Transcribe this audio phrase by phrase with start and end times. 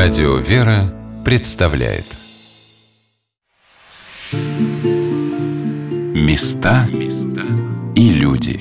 [0.00, 2.04] Радио «Вера» представляет.
[6.14, 6.86] Места
[7.96, 8.60] и люди.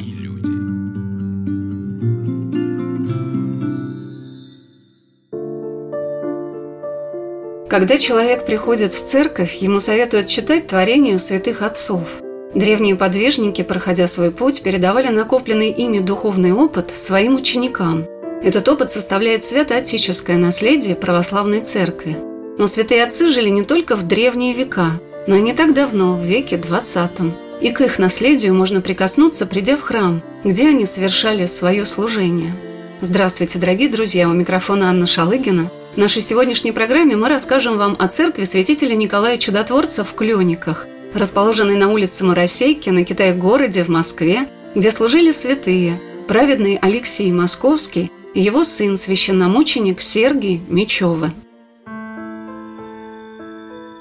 [7.70, 12.20] Когда человек приходит в церковь, ему советуют читать творения святых отцов.
[12.56, 18.08] Древние подвижники, проходя свой путь, передавали накопленный ими духовный опыт своим ученикам–
[18.44, 22.18] этот опыт составляет святоотеческое наследие православной церкви.
[22.58, 26.24] Но святые отцы жили не только в древние века, но и не так давно, в
[26.24, 27.34] веке XX.
[27.62, 32.56] И к их наследию можно прикоснуться, придя в храм, где они совершали свое служение.
[33.02, 34.30] Здравствуйте, дорогие друзья!
[34.30, 35.72] У микрофона Анна Шалыгина.
[35.96, 41.76] В нашей сегодняшней программе мы расскажем вам о церкви святителя Николая Чудотворца в Клёниках, расположенной
[41.76, 48.98] на улице Моросейки на Китай-городе в Москве, где служили святые, праведный Алексей Московский его сын,
[48.98, 51.34] священномученик Сергий Мечева.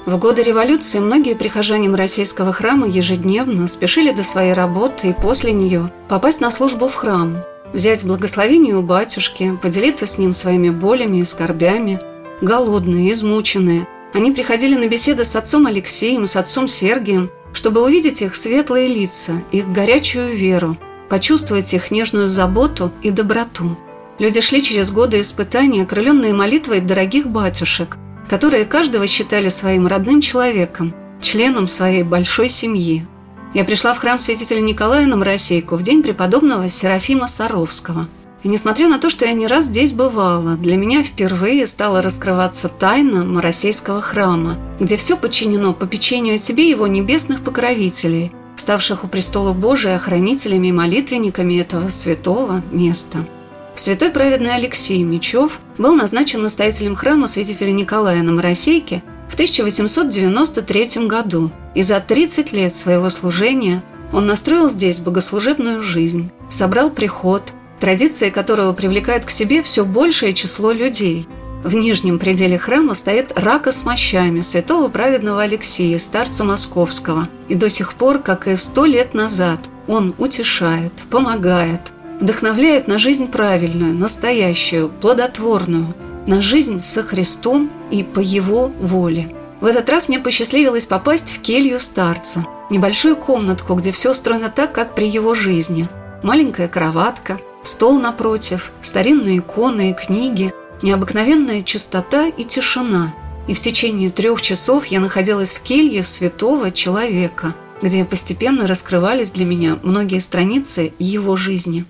[0.05, 5.91] В годы революции многие прихожане российского храма ежедневно спешили до своей работы и после нее
[6.09, 7.39] попасть на службу в храм,
[7.73, 11.99] взять благословение у батюшки, поделиться с ним своими болями и скорбями.
[12.41, 18.37] Голодные, измученные, они приходили на беседы с отцом Алексеем, с отцом Сергием, чтобы увидеть их
[18.37, 20.77] светлые лица, их горячую веру,
[21.09, 23.77] почувствовать их нежную заботу и доброту.
[24.19, 27.99] Люди шли через годы испытаний, окрыленные молитвой дорогих батюшек,
[28.31, 33.07] которые каждого считали своим родным человеком, членом своей большой семьи.
[33.53, 38.09] Я пришла в храм святителя Николая на Моросейку в день преподобного Серафима Саровского.
[38.43, 42.69] И несмотря на то, что я не раз здесь бывала, для меня впервые стала раскрываться
[42.69, 49.97] тайна Моросейского храма, где все подчинено попечению тебе его небесных покровителей, ставших у престола Божия
[49.97, 53.19] охранителями и молитвенниками этого святого места–
[53.77, 61.51] Святой праведный Алексей Мечев был назначен настоятелем храма святителя Николая на Моросейке в 1893 году,
[61.75, 63.83] и за 30 лет своего служения
[64.15, 67.43] он настроил здесь богослужебную жизнь, собрал приход,
[67.79, 71.29] традиции которого привлекают к себе все большее число людей.
[71.63, 77.69] В нижнем пределе храма стоит рака с мощами святого праведного Алексея, старца Московского, и до
[77.69, 81.81] сих пор, как и сто лет назад, он утешает, помогает,
[82.21, 85.95] вдохновляет на жизнь правильную, настоящую, плодотворную,
[86.27, 89.35] на жизнь со Христом и по Его воле.
[89.61, 94.73] В этот раз мне посчастливилось попасть в келью старца, небольшую комнатку, где все устроено так,
[94.73, 95.89] как при его жизни.
[96.23, 100.53] Маленькая кроватка, стол напротив, старинные иконы и книги,
[100.83, 103.15] необыкновенная чистота и тишина.
[103.47, 109.45] И в течение трех часов я находилась в келье святого человека– где постепенно раскрывались для
[109.45, 111.85] меня многие страницы его жизни.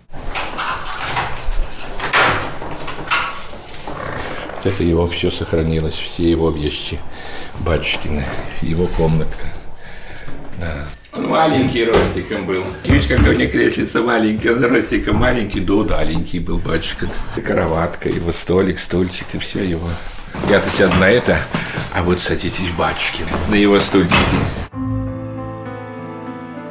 [4.65, 6.99] Это его все сохранилось, все его вещи,
[7.61, 8.25] батюшкины,
[8.63, 9.47] его комнатка.
[10.59, 10.89] Да.
[11.13, 12.65] Он маленький ростиком был.
[12.85, 17.09] Видишь, как у меня креслица маленький, он ростиком маленький, да удаленький был батюшка.
[17.37, 19.89] Кроватка, его столик, стульчик и все его.
[20.51, 21.39] Я-то сяду на это,
[21.95, 24.19] а вот садитесь батюшки на его стульчик.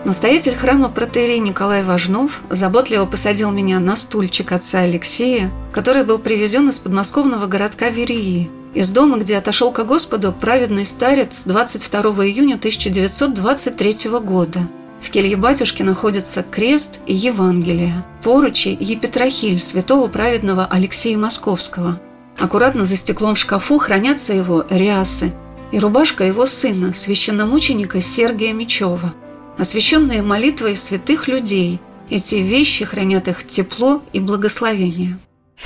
[0.05, 6.69] Настоятель храма протерей Николай Важнов заботливо посадил меня на стульчик отца Алексея, который был привезен
[6.69, 14.11] из подмосковного городка Верии, из дома, где отошел ко Господу праведный старец 22 июня 1923
[14.19, 14.59] года.
[15.01, 21.99] В келье батюшки находятся крест и Евангелие, поручи и епитрахиль святого праведного Алексея Московского.
[22.37, 25.33] Аккуратно за стеклом в шкафу хранятся его рясы
[25.71, 29.11] и рубашка его сына, священномученика Сергия Мечева–
[29.57, 31.79] освященные молитвой святых людей.
[32.09, 35.17] Эти вещи хранят их тепло и благословение.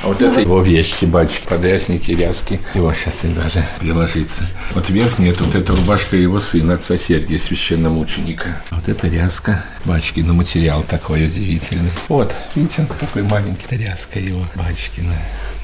[0.02, 2.60] А вот это его вещи, батюшки, подясники, ряски.
[2.76, 4.44] Его сейчас и даже приложиться.
[4.74, 8.62] Вот верхняя, вот эта рубашка его сына, отца Сергия, священномученика.
[8.70, 11.90] Вот это ряска, батюшки, на материал такой удивительный.
[12.08, 15.16] Вот, видите, такой маленький ряска его, батюшкина.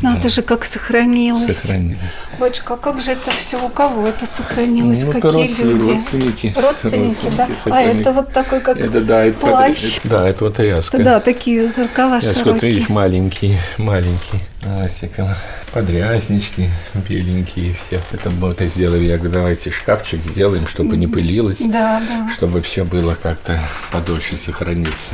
[0.01, 0.29] Надо да.
[0.29, 1.57] же, как сохранилось.
[1.57, 1.97] Сохранилось.
[2.39, 3.63] Батюшка, а как же это все?
[3.63, 5.03] У кого это сохранилось?
[5.03, 5.89] Ну, Какие родственники, люди?
[5.91, 6.53] Родственники.
[6.57, 7.47] Родственники, да?
[7.65, 9.97] А это вот такой, как это, да, это, плащ?
[9.99, 10.97] Это, да, это вот ряска.
[10.97, 12.53] Да, такие рукава Я широкие.
[12.53, 14.41] Вот видишь, маленькие, маленькие.
[14.65, 15.29] Ластиком.
[15.71, 16.69] Подряснички
[17.07, 18.01] беленькие все.
[18.11, 19.03] Это мы сделали.
[19.03, 21.59] Я говорю, давайте шкафчик сделаем, чтобы не пылилось.
[21.59, 22.29] Да, да.
[22.33, 23.61] Чтобы все было как-то
[23.91, 25.13] подольше сохраниться.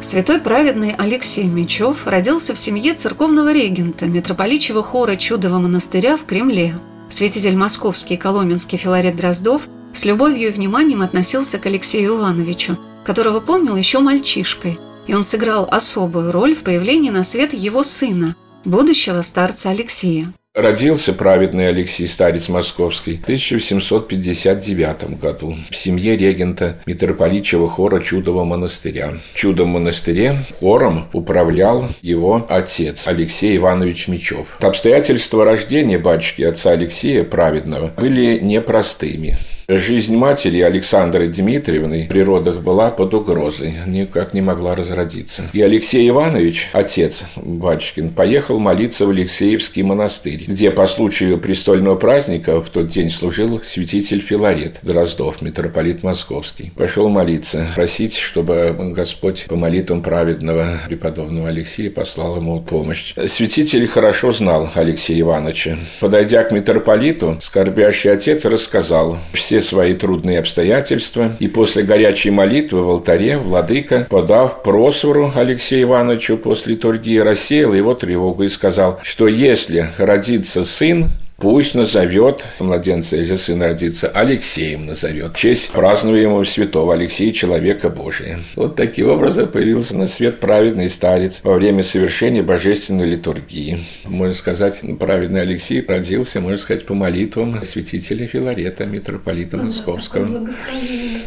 [0.00, 6.78] Святой праведный Алексей Мечев родился в семье церковного регента митрополичьего хора Чудового монастыря в Кремле.
[7.08, 13.40] Святитель московский и коломенский Филарет Дроздов с любовью и вниманием относился к Алексею Ивановичу, которого
[13.40, 19.22] помнил еще мальчишкой, и он сыграл особую роль в появлении на свет его сына, будущего
[19.22, 20.32] старца Алексея.
[20.56, 29.12] Родился праведный Алексей Старец Московский в 1759 году в семье регента митрополичьего хора Чудового монастыря.
[29.34, 34.56] В Чудовом монастыре хором управлял его отец Алексей Иванович Мечев.
[34.60, 39.36] Обстоятельства рождения батюшки отца Алексея Праведного были непростыми.
[39.68, 45.50] Жизнь матери Александры Дмитриевны при родах была под угрозой, никак не могла разродиться.
[45.52, 52.62] И Алексей Иванович, отец батюшкин, поехал молиться в Алексеевский монастырь, где по случаю престольного праздника
[52.62, 56.70] в тот день служил святитель Филарет Дроздов, митрополит Московский.
[56.76, 63.14] Пошел молиться, просить, чтобы Господь по молитвам праведного преподобного Алексея послал ему помощь.
[63.26, 65.76] Святитель хорошо знал Алексея Ивановича.
[65.98, 72.82] Подойдя к митрополиту, скорбящий отец рассказал все все свои трудные обстоятельства, и после горячей молитвы
[72.82, 79.26] в алтаре владыка, подав просвору Алексею Ивановичу после литургии, рассеял его тревогу и сказал, что
[79.26, 85.34] если родится сын, Пусть назовет младенца, если сын родится, Алексеем назовет.
[85.34, 88.38] В честь празднуемого святого Алексея, человека Божия.
[88.54, 93.80] Вот таким образом появился на свет праведный старец во время совершения божественной литургии.
[94.04, 100.48] Можно сказать, праведный Алексей родился, можно сказать, по молитвам святителя Филарета, митрополита Московского.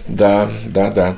[0.08, 1.16] Да, да, да.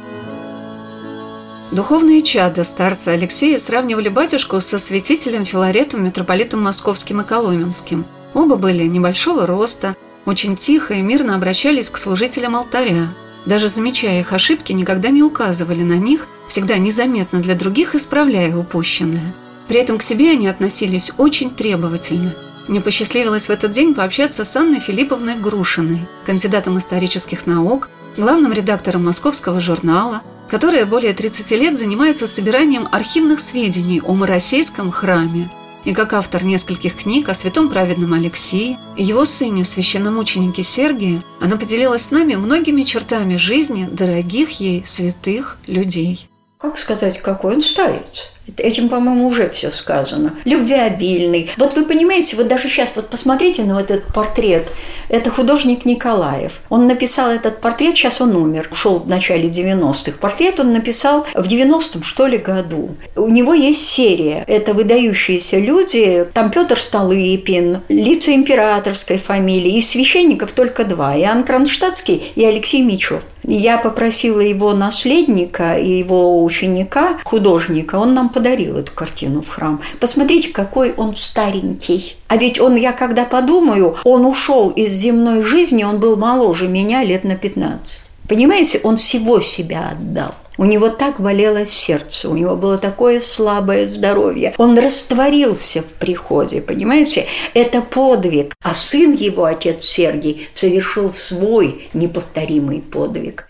[1.71, 8.83] Духовные чада старца Алексея сравнивали батюшку со святителем Филаретом, митрополитом Московским и Коломенским– Оба были
[8.83, 9.95] небольшого роста,
[10.25, 13.13] очень тихо и мирно обращались к служителям алтаря.
[13.45, 19.33] Даже замечая их ошибки, никогда не указывали на них, всегда незаметно для других исправляя упущенное.
[19.67, 22.35] При этом к себе они относились очень требовательно.
[22.67, 29.05] Мне посчастливилось в этот день пообщаться с Анной Филипповной Грушиной, кандидатом исторических наук, главным редактором
[29.05, 35.49] московского журнала, которая более 30 лет занимается собиранием архивных сведений о Моросейском храме–
[35.85, 41.57] и как автор нескольких книг о святом праведном Алексии и его сыне, священномученике Сергии, она
[41.57, 46.29] поделилась с нами многими чертами жизни дорогих ей святых людей.
[46.57, 48.31] Как сказать, какой он старец?
[48.57, 50.35] Этим, по-моему, уже все сказано.
[50.45, 51.51] Любвеобильный.
[51.57, 54.69] Вот вы понимаете, вот даже сейчас вот посмотрите на вот этот портрет.
[55.09, 56.53] Это художник Николаев.
[56.69, 60.17] Он написал этот портрет, сейчас он умер, ушел в начале 90-х.
[60.19, 62.95] Портрет он написал в 90-м, что ли, году.
[63.15, 64.43] У него есть серия.
[64.47, 66.27] Это выдающиеся люди.
[66.33, 69.77] Там Петр Столыпин, лица императорской фамилии.
[69.77, 71.17] Из священников только два.
[71.17, 73.23] Иоанн Кронштадтский и Алексей Мичев.
[73.43, 79.81] Я попросила его наследника и его ученика, художника, он нам подарил эту картину в храм.
[79.99, 82.15] Посмотрите, какой он старенький.
[82.27, 87.03] А ведь он, я когда подумаю, он ушел из земной жизни, он был моложе меня
[87.03, 87.81] лет на 15.
[88.27, 90.35] Понимаете, он всего себя отдал.
[90.57, 94.53] У него так болело сердце, у него было такое слабое здоровье.
[94.57, 97.25] Он растворился в приходе, понимаете?
[97.53, 98.53] Это подвиг.
[98.61, 103.47] А сын его, отец Сергий, совершил свой неповторимый подвиг.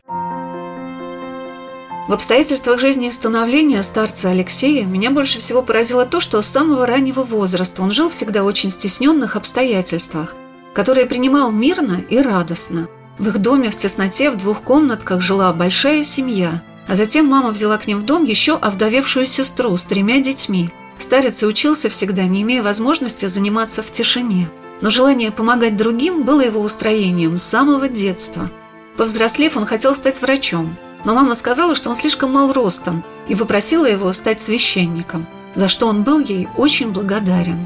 [2.08, 6.88] В обстоятельствах жизни и становления старца Алексея меня больше всего поразило то, что с самого
[6.88, 10.36] раннего возраста он жил всегда в очень стесненных обстоятельствах,
[10.74, 12.88] которые принимал мирно и радостно.
[13.20, 17.78] В их доме в тесноте в двух комнатках жила большая семья, а затем мама взяла
[17.78, 20.72] к ним в дом еще овдовевшую сестру с тремя детьми.
[20.98, 24.50] Старец и учился всегда, не имея возможности заниматься в тишине.
[24.82, 28.50] Но желание помогать другим было его устроением с самого детства.
[28.98, 33.86] Повзрослев, он хотел стать врачом– но мама сказала, что он слишком мал ростом и попросила
[33.86, 37.60] его стать священником, за что он был ей очень благодарен.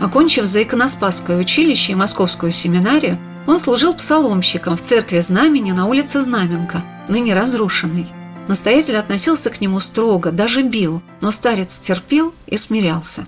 [0.00, 6.20] Окончив за иконоспасское училище и московскую семинарию, он служил псаломщиком в церкви Знамени на улице
[6.22, 8.06] Знаменка, ныне разрушенной.
[8.48, 13.26] Настоятель относился к нему строго, даже бил, но старец терпел и смирялся.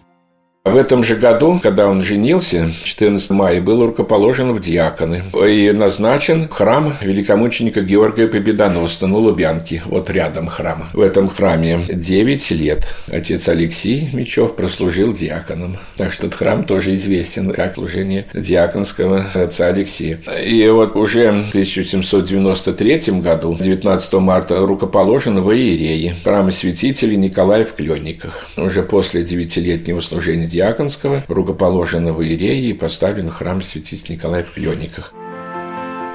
[0.65, 6.49] В этом же году, когда он женился, 14 мая, был рукоположен в диаконы и назначен
[6.49, 10.85] храм великомученика Георгия Победоносца на Лубянке, вот рядом храм.
[10.95, 15.77] В этом храме 9 лет отец Алексей Мечев прослужил диаконом.
[15.99, 20.19] Так что этот храм тоже известен как служение диаконского отца Алексея.
[20.47, 27.75] И вот уже в 1793 году, 19 марта, рукоположен в Иерее, храме святителей Николая в
[27.75, 28.47] Кленниках.
[28.57, 35.13] Уже после девятилетнего служения Диаконского, рукоположенного Иереи и поставлен храм святителя Николая в Кленниках.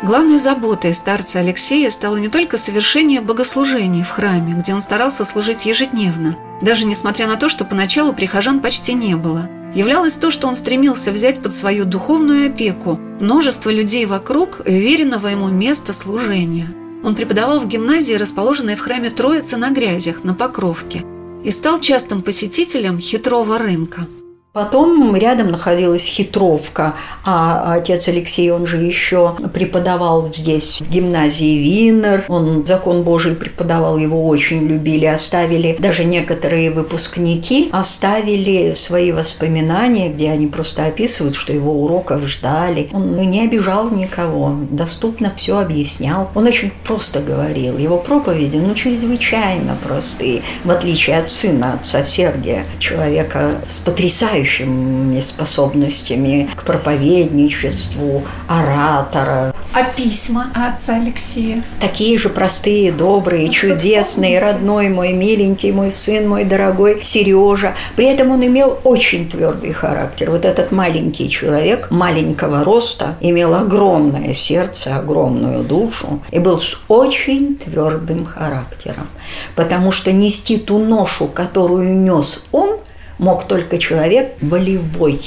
[0.02, 5.66] Главной заботой старца Алексея стало не только совершение богослужений в храме, где он старался служить
[5.66, 9.50] ежедневно, даже несмотря на то, что поначалу прихожан почти не было.
[9.76, 15.50] Являлось то, что он стремился взять под свою духовную опеку множество людей вокруг веренного ему
[15.50, 16.70] места служения.
[17.04, 21.04] Он преподавал в гимназии, расположенной в храме Троицы на Грязях, на Покровке,
[21.44, 24.08] и стал частым посетителем хитрого рынка–
[24.52, 32.26] Потом рядом находилась хитровка, а отец Алексей, он же еще преподавал здесь в гимназии Винер,
[32.28, 40.32] он закон Божий преподавал, его очень любили, оставили, даже некоторые выпускники оставили свои воспоминания, где
[40.32, 42.90] они просто описывают, что его уроков ждали.
[42.92, 46.32] Он не обижал никого, доступно все объяснял.
[46.34, 47.78] Он очень просто говорил.
[47.78, 55.20] Его проповеди, ну, чрезвычайно простые, в отличие от сына, отца Сергия, человека с потрясающим потрясающими
[55.20, 59.54] способностями к проповедничеству, оратора.
[59.74, 61.64] А письма отца Алексея?
[61.80, 67.76] Такие же простые, добрые, ну, чудесные, родной мой, миленький мой сын, мой дорогой Сережа.
[67.96, 70.32] При этом он имел очень твердый характер.
[70.32, 77.56] Вот этот маленький человек маленького роста имел огромное сердце, огромную душу и был с очень
[77.56, 79.08] твердым характером.
[79.56, 82.80] Потому что нести ту ношу, которую нес он,
[83.20, 85.22] мог только человек волевой,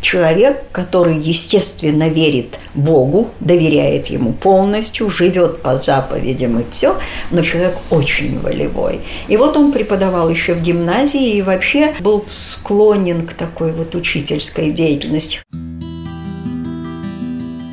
[0.00, 6.96] человек, который, естественно, верит Богу, доверяет Ему полностью, живет по заповедям и все,
[7.30, 9.00] но человек очень волевой.
[9.28, 14.70] И вот он преподавал еще в гимназии и вообще был склонен к такой вот учительской
[14.70, 15.40] деятельности.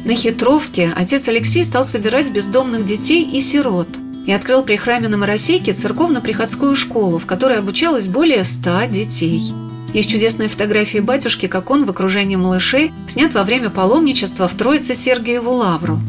[0.06, 3.88] На хитровке отец Алексей стал собирать бездомных детей и сирот
[4.30, 9.42] и открыл при храме на Моросейке церковно-приходскую школу, в которой обучалось более ста детей.
[9.92, 14.94] Есть чудесные фотографии батюшки, как он в окружении малышей снят во время паломничества в Троице
[14.94, 16.00] Сергиеву Лавру.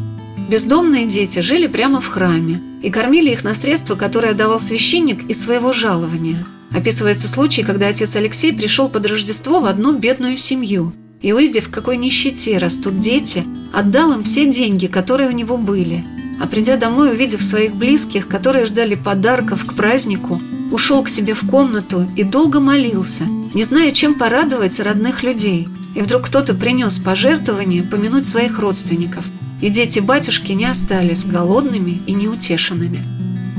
[0.47, 5.43] Бездомные дети жили прямо в храме и кормили их на средства, которые давал священник из
[5.43, 6.45] своего жалования.
[6.71, 11.71] Описывается случай, когда отец Алексей пришел под Рождество в одну бедную семью и, увидев, в
[11.71, 16.03] какой нищете растут дети, отдал им все деньги, которые у него были.
[16.41, 21.47] А придя домой, увидев своих близких, которые ждали подарков к празднику, ушел к себе в
[21.47, 25.67] комнату и долго молился, не зная, чем порадовать родных людей.
[25.93, 29.23] И вдруг кто-то принес пожертвование помянуть своих родственников.
[29.61, 33.03] И дети батюшки не остались голодными и неутешенными.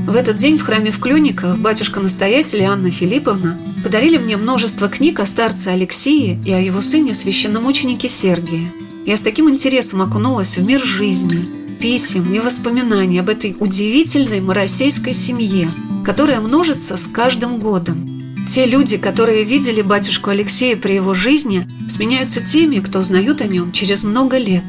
[0.05, 5.25] В этот день в храме в Клюниках батюшка-настоятель Анна Филипповна подарили мне множество книг о
[5.25, 8.69] старце Алексее и о его сыне священномученике Сергии.
[9.05, 15.13] Я с таким интересом окунулась в мир жизни, писем и воспоминаний об этой удивительной моросейской
[15.13, 15.69] семье–
[16.03, 18.45] которая множится с каждым годом.
[18.47, 23.71] Те люди, которые видели батюшку Алексея при его жизни, сменяются теми, кто узнают о нем
[23.71, 24.65] через много лет.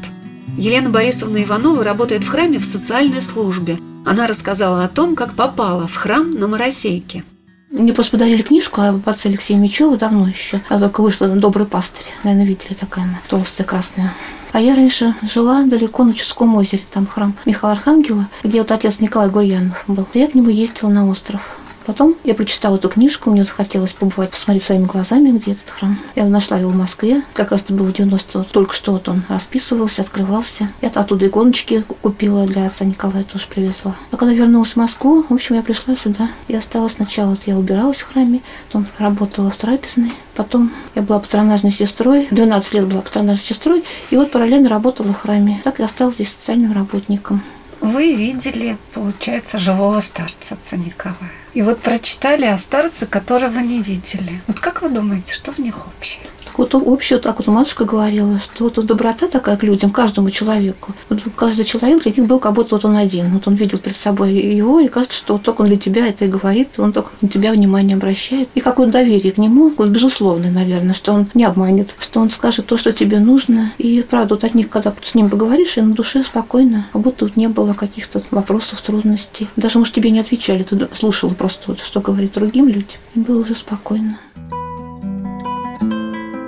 [0.57, 3.77] Елена Борисовна Иванова работает в храме в социальной службе.
[4.05, 7.25] Она рассказала о том, как попала в храм на Моросейке.
[7.69, 10.61] Мне просто подарили книжку об отце Алексея Мечева давно еще.
[10.69, 12.05] А только вышла «Добрый пастырь».
[12.23, 14.13] Наверное, видели такая она, толстая, красная.
[14.55, 19.01] А я раньше жила далеко на Чудском озере, там храм Михаила Архангела, где вот отец
[19.01, 20.07] Николай Гурьянов был.
[20.13, 21.57] Я к нему ездила на остров.
[21.85, 25.97] Потом я прочитала эту книжку, мне захотелось побывать, посмотреть своими глазами, где этот храм.
[26.15, 29.23] Я нашла его в Москве, как раз это было в 90 только что вот он
[29.29, 30.69] расписывался, открывался.
[30.81, 33.95] Я оттуда иконочки купила для отца Николая, тоже привезла.
[34.11, 36.29] А когда вернулась в Москву, в общем, я пришла сюда.
[36.47, 41.19] Я осталась сначала, вот я убиралась в храме, потом работала в трапезной, потом я была
[41.19, 45.61] патронажной сестрой, 12 лет была патронажной сестрой, и вот параллельно работала в храме.
[45.63, 47.43] Так я осталась здесь социальным работником.
[47.85, 51.31] Вы видели, получается, живого старца отца Николая.
[51.53, 54.41] И вот прочитали о старце, которого не видели.
[54.47, 56.25] Вот как вы думаете, что в них общее?
[56.57, 60.93] Вот общее, так вот матушка говорила, что вот доброта такая к людям, каждому человеку.
[61.09, 63.31] Вот каждый человек для них был как будто вот он один.
[63.31, 66.25] Вот он видел перед собой его, и кажется, что вот только он для тебя это
[66.25, 68.49] и говорит, он только на тебя внимание обращает.
[68.55, 72.65] И какое доверие к нему, вот безусловное, наверное, что он не обманет, что он скажет
[72.65, 73.71] то, что тебе нужно.
[73.77, 77.25] И правда, вот от них, когда с ним поговоришь, и на душе спокойно, как будто
[77.25, 79.47] вот не было каких-то вопросов, трудностей.
[79.55, 83.41] Даже, может, тебе не отвечали, ты слушала просто, вот, что говорит другим людям, и было
[83.41, 84.17] уже спокойно.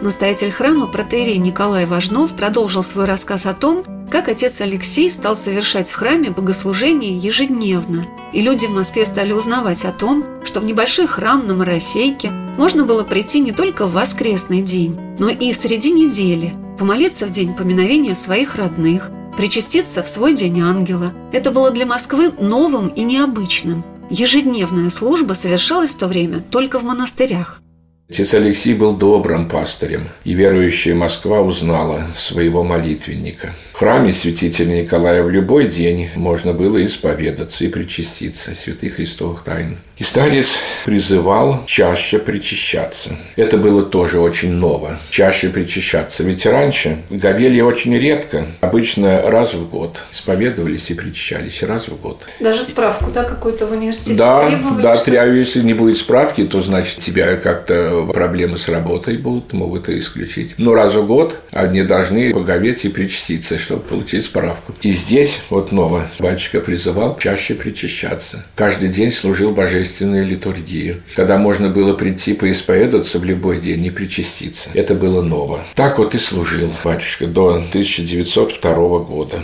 [0.01, 5.89] Настоятель храма протеерей Николай Важнов продолжил свой рассказ о том, как отец Алексей стал совершать
[5.89, 11.07] в храме богослужение ежедневно, и люди в Москве стали узнавать о том, что в небольшой
[11.07, 16.53] храм на Моросейке можно было прийти не только в воскресный день, но и среди недели,
[16.77, 21.11] помолиться в день поминовения своих родных, причаститься в свой день ангела.
[21.31, 23.83] Это было для Москвы новым и необычным.
[24.11, 27.61] Ежедневная служба совершалась в то время только в монастырях.
[28.09, 33.53] Отец Алексей был добрым пастырем, и верующая Москва узнала своего молитвенника.
[33.73, 39.77] В храме святителя Николая в любой день можно было исповедаться и причаститься святых христовых тайн.
[39.97, 43.17] И старец призывал чаще причащаться.
[43.35, 44.97] Это было тоже очень ново.
[45.09, 46.23] Чаще причащаться.
[46.23, 48.45] Ведь раньше гобели очень редко.
[48.61, 52.27] Обычно раз в год исповедовались и причащались раз в год.
[52.39, 56.43] Даже справку, да, какую-то в университете Да, требовали, да, что- тря- если не будет справки,
[56.43, 60.55] то значит тебя как-то проблемы с работой будут, могут и исключить.
[60.59, 64.75] Но раз в год они должны поговеть и причаститься, чтобы получить справку.
[64.83, 68.45] И здесь вот ново батюшка призывал чаще причащаться.
[68.55, 69.51] Каждый день служил
[69.87, 74.69] божественную литургию, когда можно было прийти поисповедоваться в любой день и причаститься.
[74.73, 75.59] Это было ново.
[75.75, 79.39] Так вот и служил батюшка до 1902 года.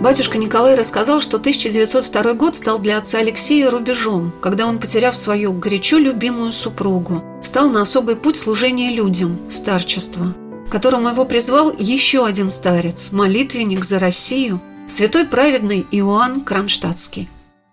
[0.00, 5.52] Батюшка Николай рассказал, что 1902 год стал для отца Алексея рубежом, когда он, потеряв свою
[5.52, 10.34] горячо любимую супругу, встал на особый путь служения людям, старчества,
[10.70, 17.28] которому его призвал еще один старец, молитвенник за Россию, святой праведный Иоанн Кронштадтский.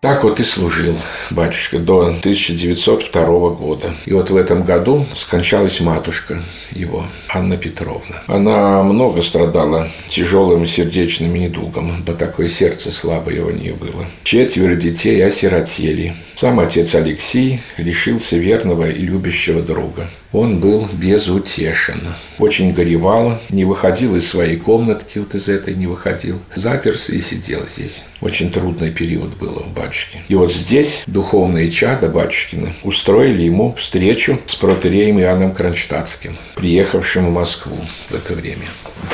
[0.05, 0.95] Так вот и служил
[1.31, 3.91] батюшка до 1902 года.
[4.05, 8.21] И вот в этом году скончалась матушка его, Анна Петровна.
[8.27, 14.05] Она много страдала тяжелым сердечным недугом, да такое сердце слабое у нее было.
[14.23, 16.13] Четверо детей осиротели.
[16.35, 20.07] Сам отец Алексей лишился верного и любящего друга.
[20.33, 22.01] Он был безутешен.
[22.39, 26.41] Очень горевал, не выходил из своей комнатки, вот из этой не выходил.
[26.55, 28.03] Заперся и сидел здесь.
[28.19, 29.94] Очень трудный период был у батюшки.
[30.27, 37.33] И вот здесь духовные чада батюшкина устроили ему встречу с протереем Иоанном Кронштадтским, приехавшим в
[37.33, 37.77] Москву
[38.09, 38.65] в это время.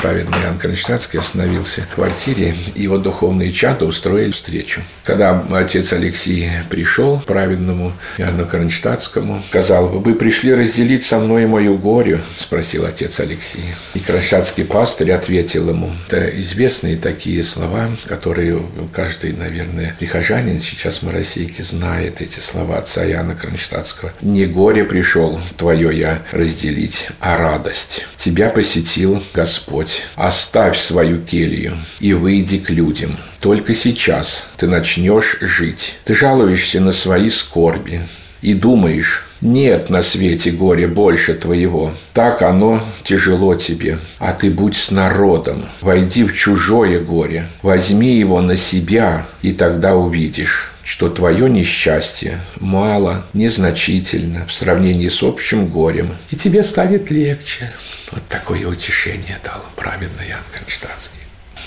[0.01, 4.81] Праведный Иоанн Кронштадтский остановился в квартире, и его духовные чада устроили встречу.
[5.03, 12.21] Когда отец Алексей пришел праведному Иоанну Кронштадтскому, сказал, вы пришли разделить со мной мою горе,
[12.37, 13.63] спросил отец Алексей.
[13.93, 18.61] И Кронштадтский пастырь ответил ему, это известные такие слова, которые
[18.93, 24.13] каждый, наверное, прихожанин сейчас в Моросейке знает эти слова отца Иоанна Кронштадтского.
[24.21, 28.05] «Не горе пришел твое я разделить, а радость.
[28.15, 30.03] Тебя посетил Господь.
[30.15, 33.17] Оставь свою келью и выйди к людям.
[33.41, 35.95] Только сейчас ты начнешь жить.
[36.05, 38.01] Ты жалуешься на свои скорби
[38.41, 41.93] и думаешь, нет на свете горя больше твоего.
[42.13, 43.97] Так оно тяжело тебе.
[44.19, 45.65] А ты будь с народом.
[45.81, 47.47] Войди в чужое горе.
[47.61, 55.23] Возьми его на себя, и тогда увидишь, что твое несчастье мало, незначительно в сравнении с
[55.23, 56.15] общим горем.
[56.29, 57.71] И тебе станет легче.
[58.11, 61.20] Вот такое утешение дал праведный Ян Конштадтский.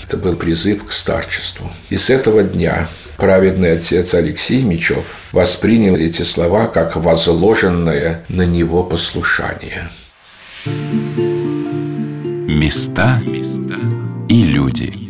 [0.07, 1.71] Это был призыв к старчеству.
[1.89, 2.87] И с этого дня
[3.17, 9.89] праведный отец Алексей Мечев воспринял эти слова как возложенное на него послушание.
[12.47, 13.21] Места
[14.29, 15.04] и люди.